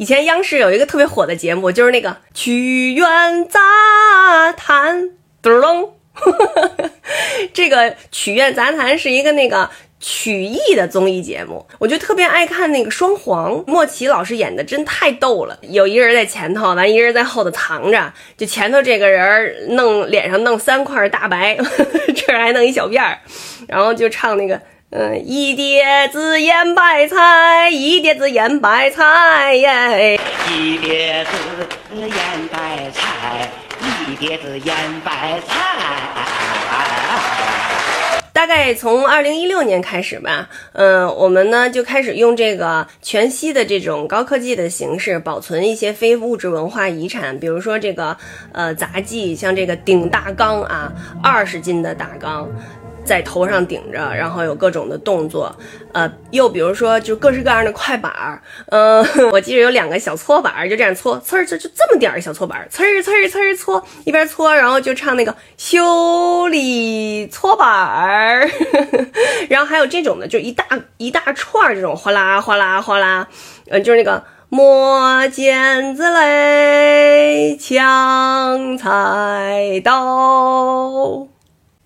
[0.00, 5.10] 以前央视有一个特别火的节目，就是那个曲苑杂谈，
[5.42, 5.94] 嘟咚。
[7.52, 9.68] 这个曲苑杂谈是一个那个
[10.00, 15.58] 曲艺的综艺节目，我就特别爱看那个双簧，莫奇老师演的真太逗了。
[15.60, 21.54] 有一个人在前头，完一个人在后头藏着，就前头这个人弄脸上弄三块大白，
[22.16, 23.18] 这儿还弄一小辫儿，
[23.68, 24.58] 然后就唱那个。
[24.92, 30.18] 嗯，一碟子腌白菜，一碟子腌白菜耶，
[30.52, 31.30] 一碟子
[31.94, 33.48] 腌白菜，
[33.80, 35.56] 一碟子腌白菜。
[38.32, 48.16] 大概从二零一六年开始吧，嗯，我们呢就开始用这个全息的这种高科技的形式保存一些非物质文化遗产，比如说这个
[48.52, 50.90] 呃杂技，像这个顶大缸啊，
[51.22, 52.48] 二十斤的大缸。
[53.10, 55.52] 在头上顶着，然后有各种的动作，
[55.92, 68.48] 呃，又比如说就各式各样的快板儿，嗯， 我记得有两个小搓板儿，就这样搓，呲儿就就这么点儿小搓板儿，呲儿呲儿呲儿搓，一边搓，然后就唱那个修理搓板儿，
[69.50, 70.64] 然后还有这种的，就一大
[70.98, 73.26] 一大串儿这种哗啦哗啦哗啦，
[73.70, 81.26] 嗯，就是那个磨剪子嘞，抢菜刀。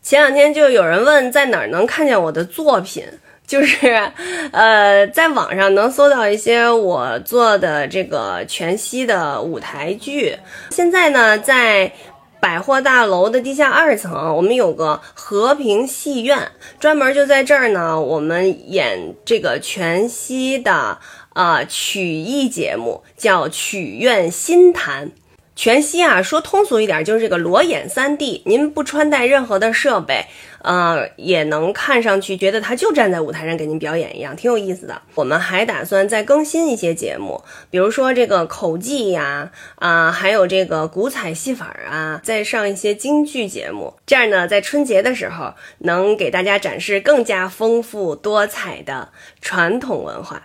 [0.05, 3.03] 前两天就有人问在哪儿能看见我的作品，
[3.47, 4.13] 就是，
[4.53, 10.37] 呃，在网上能搜到一些我做的这个全息的舞台剧。
[10.71, 11.91] 现在呢，在
[12.39, 20.99] 百货大楼的地下二层，我们有个和平戏院，专门就在这儿呢，我们演这个全息的
[21.33, 25.13] 啊曲艺节目，叫曲苑新谈。
[25.57, 30.27] 全息啊，说通俗一点，就是这个裸眼 3D，您不穿戴任何的设备，
[30.63, 35.01] 呃，也能看上去觉得他就站在舞台上给您表演一样，挺有意思的。
[35.15, 49.11] 我们还打算再更新一些节目，比如说这个口技呀，啊，还有这个古彩戏法啊，再上一些京剧节目，这样呢，在春节的时候能给大家展示更加丰富多彩的
[49.41, 50.43] 传统文化。